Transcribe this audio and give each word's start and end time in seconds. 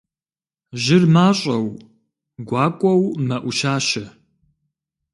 Жьыр 0.81 1.03
мащӀэу, 1.13 1.67
гуакӀуэу 2.47 3.03
мэӀущащэ. 3.27 4.05